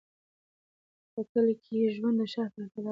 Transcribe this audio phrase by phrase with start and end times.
[1.13, 2.79] په کلي کې ژوند د ښار په پرتله ارام دی.